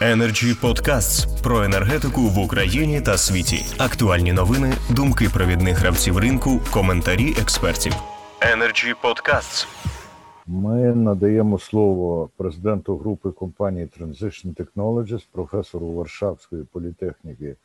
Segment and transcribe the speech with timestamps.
[0.00, 3.56] Energy Podcasts про енергетику в Україні та світі.
[3.78, 7.92] Актуальні новини, думки провідних гравців ринку, коментарі експертів.
[8.56, 9.66] Energy Podcasts.
[10.46, 17.56] Ми надаємо слово президенту групи компанії Transition Technologies, професору Варшавської політехніки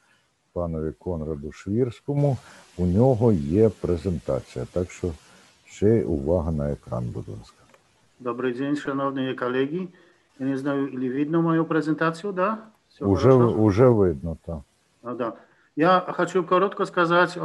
[0.53, 2.37] панові Конраду Швірському.
[2.77, 5.07] У нього є презентація, так що
[5.65, 7.55] ще увага на екран, будь ласка.
[8.19, 9.87] Добрий день, шановні колеги.
[10.39, 12.71] Я не знаю, или видно мою презентацию, да?
[12.87, 13.55] Все уже, хорошо?
[13.61, 14.63] уже видно, да.
[15.03, 15.35] А, да.
[15.75, 17.39] Я хочу коротко сказать э,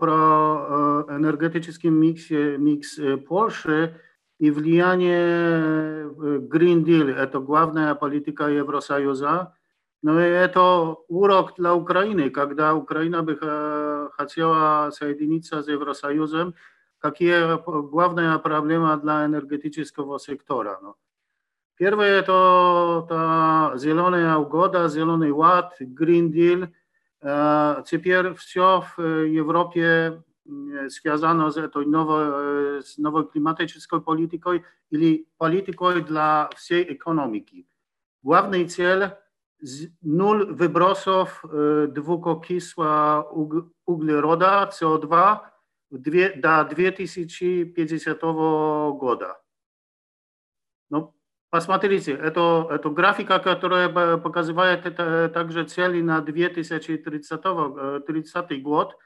[0.00, 4.00] про э, энергетический микс, микс э, Польши
[4.38, 6.10] и влияние э,
[6.50, 7.14] Green Deal.
[7.14, 9.52] Это главная политика Евросоюза.
[10.04, 13.36] No i to urok dla Ukrainy, kiedy Ukraina by
[14.26, 16.52] chciała соединить się z Eurosojusem,
[17.04, 17.58] jakie
[17.90, 20.78] główne problemy dla energetycznego sektora.
[20.82, 20.94] No.
[21.82, 26.68] Первое to ta zielona угода, zielony ład, Green Deal.
[27.82, 30.22] Теперь e, все e, w Europie
[30.88, 32.16] связано e, z tą nowo,
[32.82, 34.50] z nową klimatyczną polityką,
[34.92, 37.66] czyli polityką dla całej ekonomiki.
[38.22, 39.10] Główny cel
[40.02, 41.42] nul wybrosów
[41.88, 43.24] dwukokisła
[43.86, 45.36] uglieroda CO2
[46.36, 49.32] do 2050 roku.
[51.52, 57.04] Посмотрите, это, это графика, которая показывает это, э, также цели на 2030
[58.06, 58.96] 30 э, год.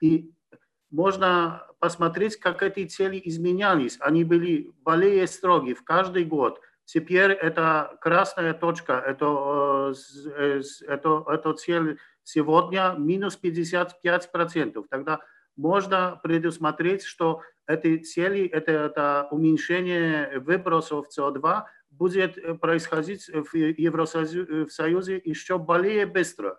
[0.00, 0.32] И
[0.90, 3.98] можно посмотреть, как эти цели изменялись.
[4.00, 6.60] Они были более строгие в каждый год.
[6.86, 9.94] Теперь это красная точка, это,
[10.26, 14.84] э, это, это цель сегодня минус 55%.
[14.90, 15.20] Тогда
[15.54, 25.58] можно предусмотреть, что эти цели, это, это уменьшение выбросов СО2, будет происходить в Евросоюзе еще
[25.58, 26.58] более быстро.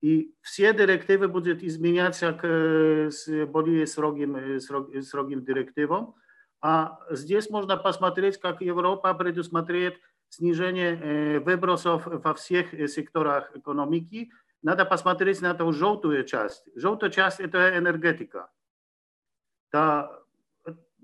[0.00, 3.10] И все директивы будут изменяться к
[3.48, 6.14] более строгим, строг, строгим директивам.
[6.60, 14.30] А здесь можно посмотреть, как Европа предусмотрит снижение выбросов во всех секторах экономики.
[14.62, 16.64] Надо посмотреть на эту желтую часть.
[16.74, 18.50] Желтая часть– это энергетика.
[19.70, 20.20] Та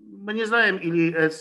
[0.06, 1.34] мы не знаем, или это,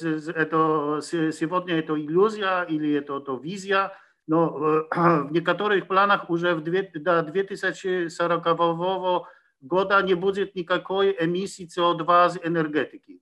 [1.03, 3.95] сегодня это иллюзия, или это, это визия,
[4.27, 4.83] но э,
[5.27, 9.27] в некоторых планах уже в 2, до 2040
[9.61, 13.19] года не будет никакой эмиссии co 2 с энергетики.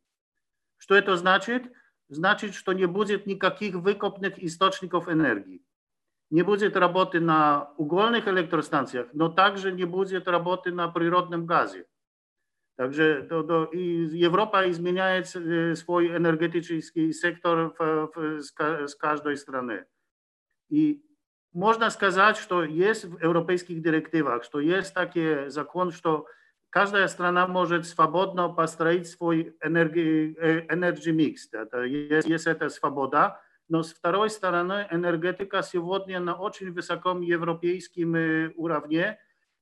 [0.77, 1.63] Что это значит?
[2.09, 5.61] Значит, что не будет никаких выкопных источников энергии.
[6.29, 11.85] Не будет работы на угольных электростанциях, но также не будет работы на природном газе.
[12.75, 13.27] Także
[14.23, 17.73] Europa i zmienia y, swój energetyczny sektor
[18.87, 19.85] z, każdej strony.
[20.69, 21.01] I
[21.53, 25.99] można skazać, że jest w europejskich dyrektywach, że jest taki zakon, że
[26.69, 31.49] każda strona może swobodno postroić swój energi, e, energy mix.
[32.25, 33.39] jest, ta swoboda.
[33.69, 35.73] No z drugiej strony energetyka jest
[36.21, 39.17] na bardzo wysokim europejskim y, urawnie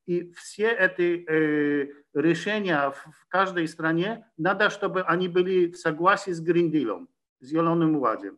[0.09, 6.31] и все эти э, решения в, в каждой стране надо, чтобы они были в согласии
[6.31, 7.07] с Гриндилом,
[7.41, 8.37] с Зеленым Уладом.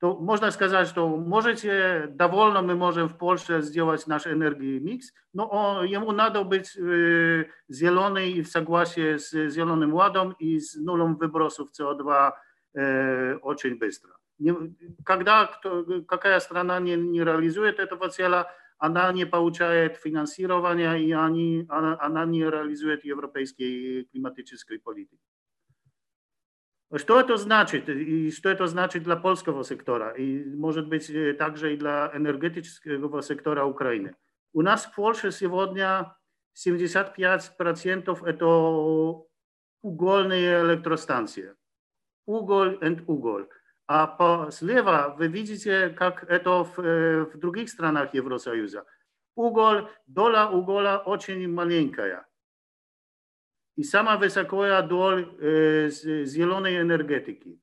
[0.00, 5.46] То можно сказать, что можете, довольно мы можем в Польше сделать наш энергии микс, но
[5.46, 11.16] он, ему надо быть э, зеленый и в согласии с Зеленым Уладом и с нулем
[11.16, 12.32] выбросов СО2
[12.74, 14.10] э, очень быстро.
[14.38, 14.54] Не,
[15.04, 18.50] когда кто, какая страна не, не реализует этого цела,
[18.88, 21.66] nie pouczaje finansowania i ani
[22.28, 25.24] nie realizuje europejskiej klimatycznej polityki.
[27.06, 31.72] Co to znaczy i co to znaczy dla polskiego sektora i może być e, także
[31.72, 34.14] i dla energetycznego sektora Ukrainy.
[34.52, 36.14] U nas w Polsce сегодня
[36.56, 39.26] 75% to
[39.82, 41.54] ugolne elektrostancje.
[42.26, 43.46] Ugol and ugol.
[43.86, 48.84] А по, слева вы видите, как это в, в других странах Евросоюза.
[49.36, 52.26] Угол, доля угола очень маленькая.
[53.76, 57.60] И самая высокая доля э, зеленой энергетики.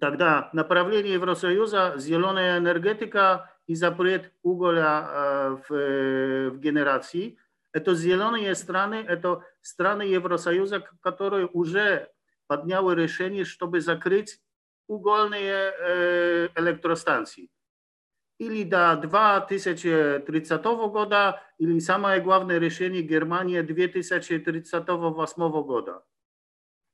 [0.00, 7.38] Тогда направление Евросоюза зеленая энергетика и запрет уголя э, в, в генерации.
[7.72, 12.10] Это зеленые страны, это страны Евросоюза, которые уже
[12.48, 14.40] подняли решение, чтобы закрыть
[14.88, 14.92] E,
[16.54, 17.48] elektrostancji,
[18.38, 19.12] ili da Или до
[19.48, 26.04] 2030 года, или самое главное Germania Германии 2038 года.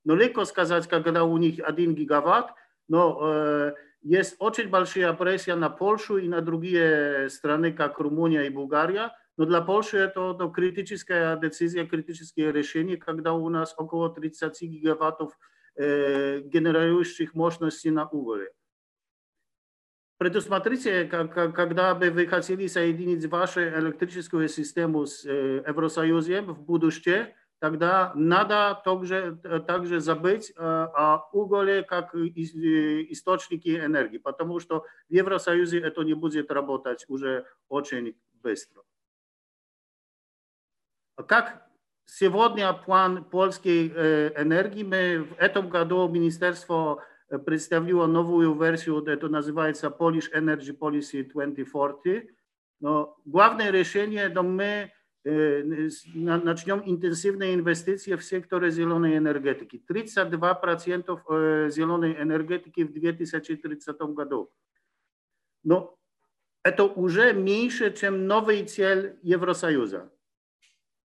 [0.04, 2.54] Но легко сказать, когда у них 1 гигаватт,
[2.88, 6.90] но э, jest oczywiście большая presja na Polskę i na drugie
[7.28, 9.10] strony, jak Rumunia i Bułgaria.
[9.38, 15.36] No dla Polski to, to krytyczna decyzja, krytyczne решение, когда у нас około 30 gigawatów
[15.76, 18.52] генерирующих мощности на уголе.
[20.18, 27.28] Предусмотрите, как, когда бы вы хотели соединить вашу электрическую систему с Евросоюзом в будущем,
[27.58, 29.36] тогда надо также,
[29.66, 37.06] также забыть о уголе как источнике энергии, потому что в Евросоюзе это не будет работать
[37.08, 38.82] уже очень быстро.
[41.26, 41.69] Как
[42.06, 47.02] сегодня план польской энергии, мы в этом году Министерство
[47.46, 52.30] представило новую версию, это называется Polish Energy Policy 2040.
[52.82, 54.88] No, główne решение, no my
[55.22, 59.78] начнем интенсивные инвестиции в секторе зеленой энергетики.
[59.86, 64.50] 32% зеленой энергетики в 2030 году.
[65.62, 65.98] Но
[66.62, 70.10] это уже меньше, чем новый цель Евросоюза.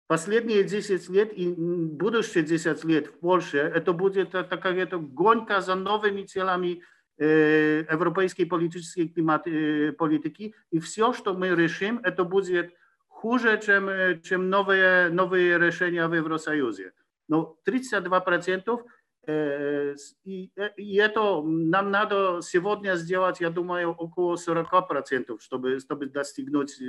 [0.08, 5.76] Последние 10 лет и будущие 10 лет в Польше это будет такая это гонка за
[5.76, 6.82] новыми целями
[7.20, 10.54] э, европейской политической климат, э, политики.
[10.72, 12.74] И все, что мы решим, это будет
[13.10, 16.94] хуже, чем, чем новые, новые решения в Евросоюзе.
[17.28, 18.80] Но 32%
[19.28, 26.82] э, и, и это нам надо сегодня сделать, я думаю, около 40%, чтобы, чтобы достигнуть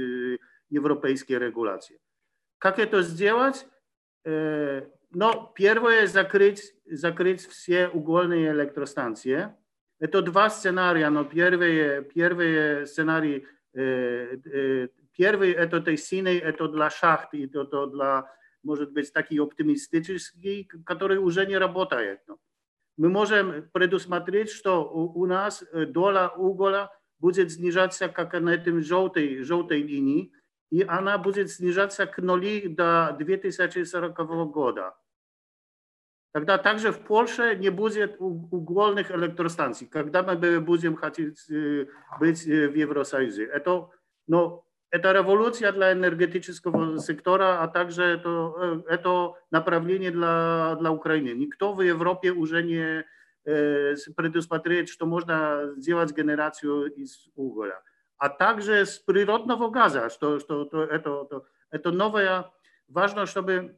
[0.71, 1.99] европейской регуляции.
[2.59, 3.67] Как это сделать?
[4.25, 9.55] Но первое– закрыть, закрыть все угольные электростанции.
[10.01, 17.47] Это два сценария, но первый, первый сценарий, первый– это той синий, это для шахт, и
[17.47, 18.31] это для,
[18.63, 22.21] может быть, такие оптимистические, которые уже не работают.
[22.99, 26.91] Мы можем предусмотреть, что у нас доля уголя
[27.21, 30.33] будет снижаться, как на этом желтой, желтой линии,
[30.71, 34.19] и она будет снижаться к нули до 2040
[34.53, 34.95] года.
[36.33, 41.43] Тогда также в Польше не будет угольных электростанций, когда мы будем хотеть
[42.21, 43.45] быть в Евросоюзе.
[43.47, 43.89] Это,
[44.27, 51.31] но это революция для энергетического сектора, а также это, это направление для, для Украины.
[51.35, 53.05] Никто в Европе уже не
[53.45, 57.83] предусмотрит, что можно сделать генерацию из угля
[58.19, 62.51] a także природного газа, что, что то, это, то, это новая,
[62.89, 63.77] важно, чтобы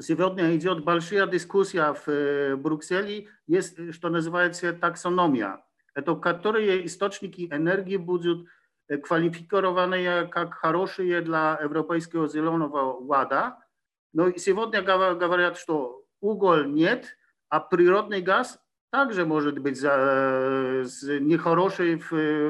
[0.00, 5.58] сегодня идет большая дискуссия в Брюсселе, есть, что называется таксономия,
[5.94, 8.46] это которые источники энергии будут
[8.90, 13.56] kwalifikowane jak хорошие dla Europejskiego Zielonego Łada.
[14.14, 17.16] No i сегодня говорят, что уголь нет,
[17.48, 18.58] а природный газ
[18.90, 19.96] Także może być za,
[20.82, 21.98] z niechoroszej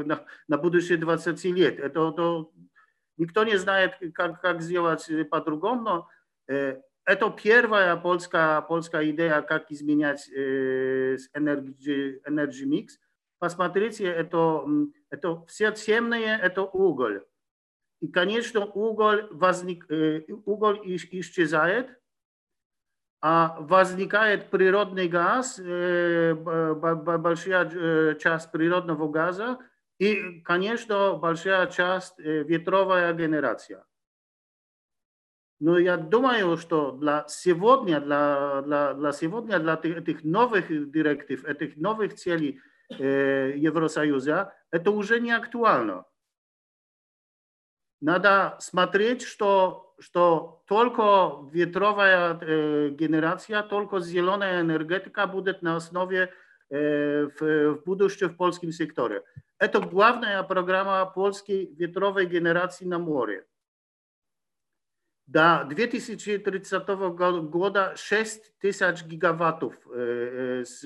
[0.07, 0.19] na,
[0.49, 1.93] na budycie 20 lat.
[1.95, 2.53] To, to,
[3.19, 4.01] nikt nie zna jak,
[4.45, 5.83] jak zjechać po drugą.
[5.83, 6.09] No,
[7.07, 10.23] e, to pierwsza polska, polska idea, jak zmieniać e,
[11.19, 11.31] z
[12.25, 12.99] energy, mix.
[13.39, 14.65] Посмотрите, это,
[15.11, 17.23] это все темные, это уголь.
[18.01, 21.95] И, конечно, уголь, возник, э, уголь исчезает,
[23.59, 29.59] возникает природный газ, большая часть природного газа
[29.99, 33.85] и, конечно, большая часть ветровая генерация.
[35.59, 41.77] Но я думаю, что для сегодня, для, для, для сегодня, для этих новых директив, этих
[41.77, 42.61] новых целей
[42.91, 46.05] Евросоюза, это уже не актуально.
[48.01, 56.31] Надо смотреть, что, что только ветровая э, генерация, только зеленая энергетика будет на основе
[56.69, 59.23] э, в, в будущем в польском секторе.
[59.59, 63.47] Это главная программа польской ветровой генерации на море.
[65.27, 66.87] До 2030
[67.51, 70.85] года 6 тысяч гигаваттов э, с,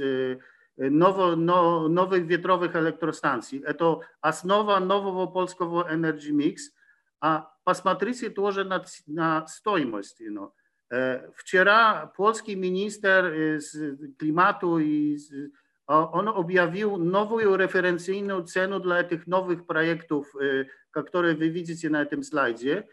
[0.79, 3.63] nowo, no, nowych wiatrowych elektrostancji.
[3.79, 6.73] To основа nowego polskiego energy mix.
[7.21, 10.21] A посмотрите тоже na на стоимость.
[10.21, 10.51] You know.
[10.91, 13.35] Э, вчера польский министр
[15.89, 20.33] on objawił nową referencyjną cenę dla tych nowych projektów,
[21.07, 22.87] które wy widzicie na tym slajdzie.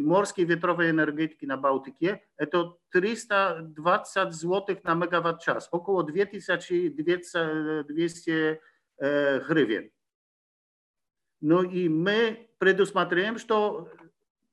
[0.00, 2.18] Morskiej wiatrowej energetyki na Bałtykie
[2.50, 8.58] to 320 zł na megawatt czas, około 2200
[9.44, 9.88] hrywien.
[11.42, 13.88] No i my предусмотрим, что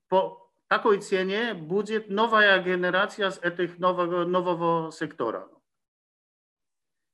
[0.08, 5.48] по такой цене будет новая генерация с этих нового, нового сектора.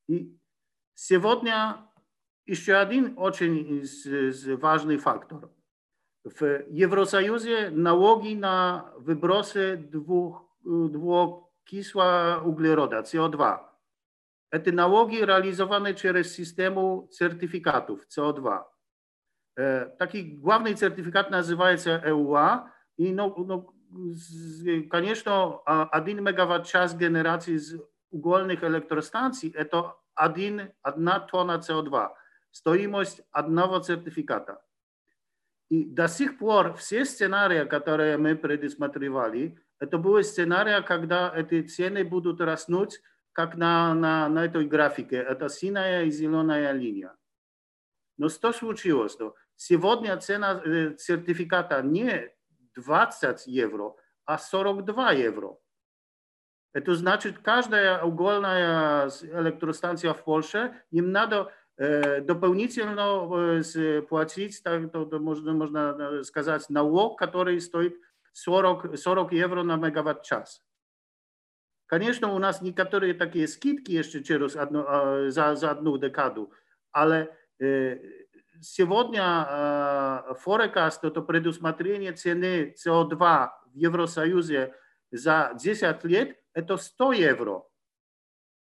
[0.08, 0.38] И
[0.94, 1.56] сегодня
[2.46, 3.56] еще один очень
[4.60, 5.50] важный фактор.
[6.26, 6.46] W
[6.80, 10.42] Eurosojuzie nałogi na wybrosy dwóch,
[10.90, 13.60] dwukisła uglieroda, CO2.
[14.64, 18.64] Te nałogi realizowane przez systemu certyfikatów CO2.
[20.00, 23.74] Taki główny certyfikat nazywa się EUA i no, no
[24.90, 25.58] конечно,
[25.94, 27.76] 1 а, мегаватт-час генерации из
[28.12, 32.16] угольных электростанций– это 1, 1 тонна co 2
[32.52, 34.58] стоимость одного сертификата.
[35.72, 42.04] И до сих пор все сценарии, которые мы предусматривали, это были сценарии, когда эти цены
[42.04, 43.02] будут раснуть,
[43.34, 45.18] как на, на, на этой графике.
[45.24, 47.16] Это синяя и зеленая линия.
[48.18, 49.18] Но что случилось?
[49.58, 50.62] Сегодня цена
[50.98, 52.32] сертификата не
[52.76, 53.96] 20 евро,
[54.26, 55.58] а 42 евро.
[56.74, 63.62] Это значит, каждая угольная электростанция в Польше, им надо дополнительно
[64.10, 67.96] платить, так, то, то можно, можно сказать, налог, который стоит
[68.34, 70.62] 40, 40 евро на мегаватт-час.
[71.88, 74.86] Конечно, u nas niektóre takie skitki jeszcze через одну,
[75.30, 76.46] za, za одну dekadę,
[76.92, 77.28] ale
[77.62, 78.25] y,
[78.62, 79.48] сегодня
[80.30, 84.76] э, форекаст, это предусмотрение цены СО2 в Евросоюзе
[85.12, 87.64] за 10 лет, это 100 евро.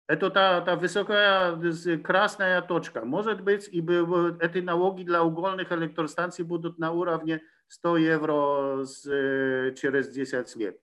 [0.07, 1.55] Это та, та высокая
[2.03, 3.05] красная точка.
[3.05, 9.03] Может быть, и эти налоги для угольных электростанций будут на уровне 100 евро с,
[9.75, 10.77] через 10 лет.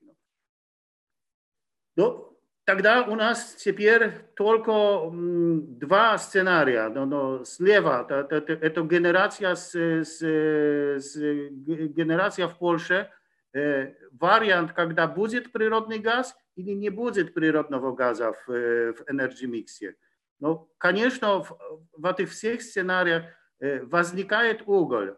[1.99, 2.36] No,
[2.67, 6.89] Тогда у нас теперь только два сценария.
[6.89, 13.09] Но, но слева это, это, это генерация, с, с, с, генерация в Польше,
[13.53, 19.95] э, вариант, когда будет природный газ или не будет природного газа в, в энергимиксе.
[20.41, 21.57] Но, конечно, в,
[21.95, 23.23] в этих всех сценариях
[23.61, 25.15] э, возникает уголь.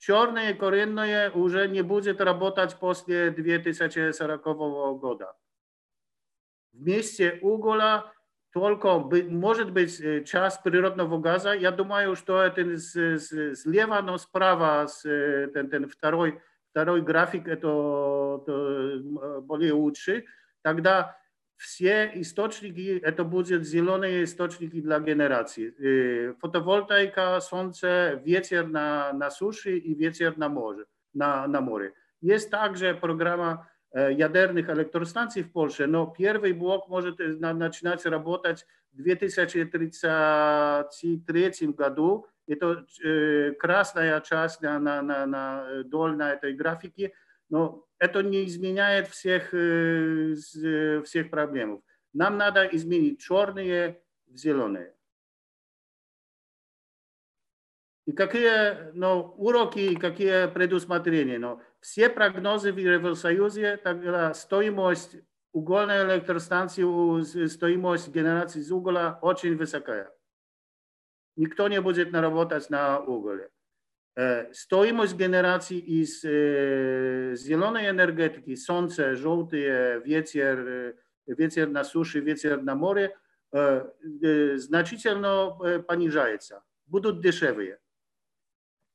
[0.00, 4.42] Черное коренное уже не будет работать после 2040
[4.98, 5.32] года
[6.78, 8.12] w месте угла
[8.52, 11.52] только быть, может быть час природного газа.
[11.52, 17.48] Я думаю, что это с, с, слева, но справа с, ten, ten второй, второй график
[17.48, 20.24] это, это более лучше.
[20.62, 21.16] Тогда
[21.56, 26.32] все источники, это будут зеленые источники для генерации.
[26.40, 30.84] Фотовольтаика, солнце, ветер на, на суше и ветер на море.
[31.14, 31.92] На, на море.
[32.22, 35.84] Jest także programa ядерных электростанций в Польше.
[35.84, 42.26] no первый блок может начинать работать в 2033 году.
[42.46, 42.84] Это
[43.58, 47.12] красная часть на, на, на, на доль на этой графике,
[47.50, 49.48] но это не изменяет всех,
[51.04, 51.82] всех проблем.
[52.12, 54.94] Нам надо изменить черные в зеленые.
[58.06, 61.38] И какие ну, уроки, какие предусмотрения?
[61.38, 65.16] Ну, все прогнозы в Евросоюзе, тогда стоимость
[65.52, 70.08] угольной электростанции, стоимость генерации из угля очень высокая.
[71.36, 73.48] Никто не будет наработать на уголе.
[74.52, 83.14] Стоимость генерации из зеленой энергетики, солнце, желтые, ветер, ветер на суше, ветер на море,
[83.52, 86.64] значительно понижается.
[86.86, 87.78] Будут дешевые.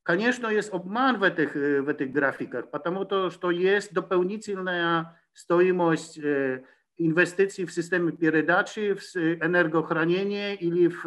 [0.04, 6.20] Конечно, есть обман в этих, в этих графиках, потому то, что есть дополнительная стоимость
[6.98, 11.06] инвестиций в системы передачи, в энергохранение или в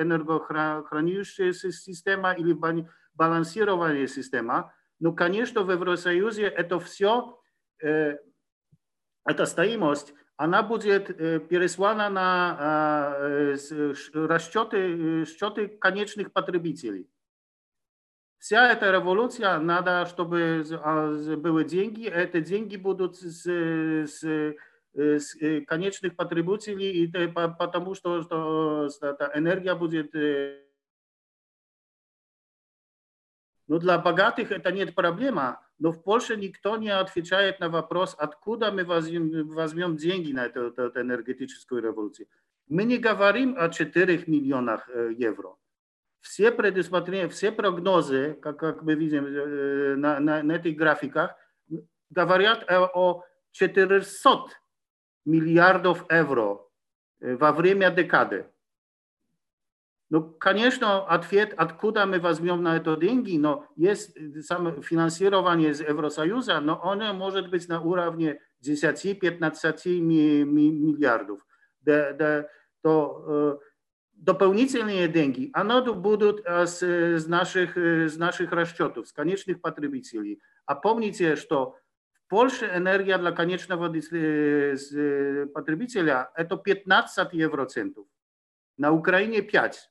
[0.00, 2.56] энергохранилище система или
[3.14, 4.72] балансирование система.
[5.00, 7.36] Но, конечно, в Евросоюзе это все,
[7.80, 8.20] эта
[9.44, 11.08] стоимость, она будет
[11.48, 17.08] переслана на расчеты, расчеты конечных потребителей.
[18.40, 24.24] Вся эта революция, надо, чтобы а, были деньги, эти деньги будут с, э, с,
[24.94, 30.14] с э, конечных потребителей, и, потому что, что, что э, энергия будет
[33.68, 35.60] Ну для богатых это нет проблема.
[35.78, 40.68] Но в Польше никто не отвечает на вопрос, откуда мы возьмем, возьмем деньги на эту,
[40.68, 42.26] эту энергетическую революцию.
[42.68, 45.58] Мы не говорим о 4 миллионах евро.
[46.20, 51.34] все предусмотрения, все прогнозы, как, как мы видим на, на, на этих графиках,
[52.10, 54.04] говорят о, о 400
[55.24, 56.58] миллиардов евро
[57.20, 58.44] во время декады.
[60.10, 66.58] Ну, конечно, ответ, откуда мы возьмем на это деньги, но есть само финансирование из Евросоюза,
[66.60, 71.46] но оно может быть на уровне 10-15 миллиардов.
[71.82, 72.48] Да, да,
[72.82, 73.60] то
[74.20, 80.40] дополнительные деньги, оно будут с, с, наших, с наших расчетов, с конечных потребителей.
[80.66, 81.78] А помните, что
[82.12, 88.06] в Польше энергия для конечного потребителя– это 15 евроцентов,
[88.76, 89.90] на Украине 5,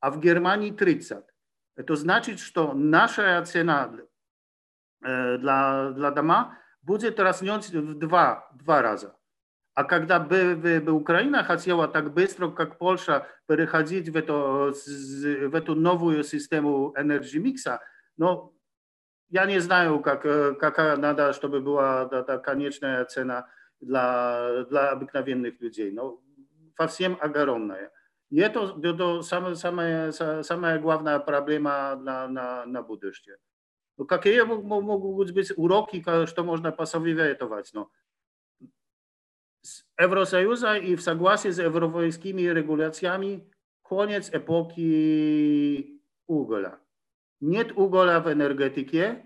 [0.00, 1.18] а в Германии 30.
[1.76, 3.88] Это значит, что наша цена
[5.02, 5.38] для,
[5.90, 9.16] для дома будет разнется в два, два раза.
[9.74, 15.74] А когда бы, бы Украина хотела так быстро, как Польша, переходить в эту, в эту
[15.74, 17.80] новую систему энергомикса,
[18.18, 18.52] но
[19.30, 20.22] я не знаю, как,
[20.58, 23.46] какая надо, чтобы была та, конечная цена
[23.82, 24.38] dla,
[24.70, 25.90] dla obyknowiennych ludzi.
[25.94, 26.20] No,
[26.78, 27.90] во всем огромная.
[28.30, 30.12] И это, это самая, самая,
[30.44, 33.36] самая главная проблема на, на, на будущее.
[34.08, 37.70] Какие могут быть уроки, что можно посоветовать?
[37.72, 37.88] Ну,
[39.98, 43.40] Eurosojusza i w zagłasie z eurowojskimi regulacjami
[43.82, 46.80] koniec epoki ugla.
[47.40, 49.22] Nie ugla w energetyce,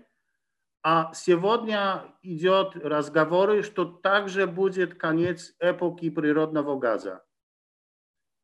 [0.83, 3.71] a siewodnia idzie od rozgawory, że
[4.03, 7.09] także będzie koniec epoki przyrodnego gazu.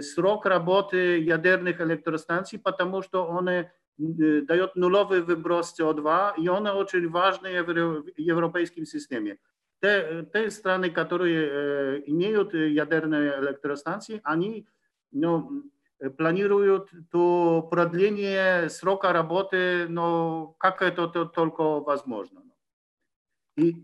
[0.06, 3.66] срок работы ядерных электростанций, потому что они
[3.98, 9.38] дают нуловый выброс СО2, и он очень важный в европейском системе.
[9.82, 14.66] Те, те страны, которые имеют ядерные электростанции, они
[15.12, 15.64] ну,
[16.18, 22.42] планируют то продление срока работы, но как это то, только возможно.
[23.58, 23.76] И,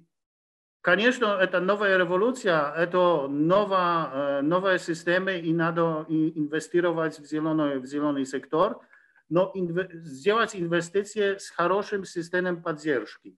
[0.88, 8.26] Конечно, это новая революция, это новая, новая система, и надо инвестировать в зеленый, в зеленый
[8.26, 8.78] сектор,
[9.28, 13.36] но инве сделать инвестиции с хорошим системой поддержки.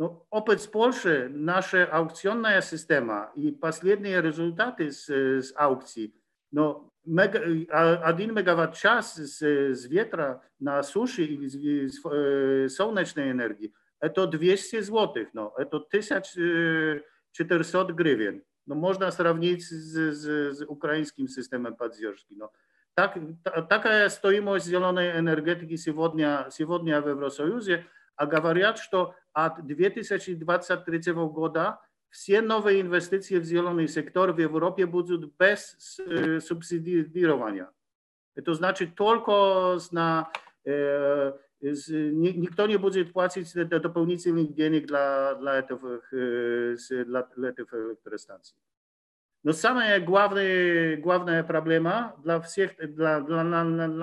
[0.00, 5.04] No, oprócz Polszy, nasza aukcyjna systema i последние rezultaty z,
[5.46, 6.14] z aukcji,
[6.52, 9.38] no, mega, 1 megawatt czas z,
[9.78, 11.56] z wietra na suszy i z,
[11.94, 13.72] z, z słonecznej energii,
[14.10, 18.40] to 200 zł, no, to 1400 y, grywien.
[18.66, 19.74] No, można srawnić z,
[20.16, 22.36] z, z ukraińskim systemem padziorski.
[22.36, 22.50] No.
[22.94, 27.82] Tak, ta, taka jest stoimość zielonej energetyki сегодня, сегодня w Евросоюзе,
[28.16, 28.98] a говорят, że
[29.34, 31.52] od 2023 roku
[32.10, 37.66] wszystkie nowe inwestycje w zielony sektor w Europie będą bez y, subsydiowania.
[38.44, 40.26] To znaczy tylko na
[40.66, 40.72] e,
[41.72, 43.48] z, nikt nie będzie płacić
[43.82, 45.66] dopełnicznych pieniędzy dla, dla, e,
[47.06, 48.56] dla, dla tych elektrostacji.
[49.44, 50.42] No same główne,
[50.98, 53.44] główne problema dla wszystkich, dla, dla,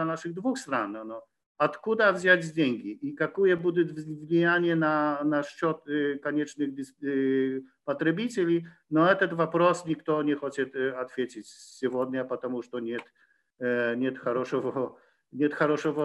[0.06, 1.24] naszych dwóch stron, no, no.
[1.58, 8.64] odkuda wziąć pieniądze i jakie będzie wpływanie na, na szczot e, koniecznych y, e, potrzebicieli,
[8.92, 10.64] no ten wопрос nikt nie chce
[11.04, 12.98] odpowiedzieć dzisiaj, ponieważ nie
[14.12, 14.98] ma dobrego
[15.32, 16.04] нет хорошего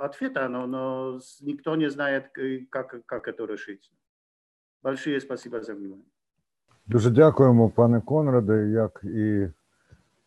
[0.00, 2.24] э, ответа, но, но никто не знает,
[2.70, 3.90] как, как это решить.
[4.82, 6.04] Большое спасибо за внимание.
[6.86, 8.68] Дуже дякуємо, пане Конраде.
[8.68, 9.46] Як і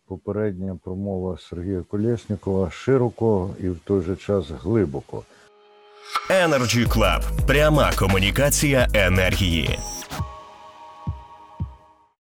[0.06, 5.24] попередня промова Сергія Колєснікова широко і в той же час глибоко.
[6.32, 7.24] Energy Club.
[7.48, 9.96] пряма комунікація енергії.